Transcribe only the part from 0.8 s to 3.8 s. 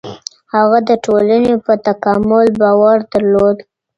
د ټولني په تکامل باور درلود.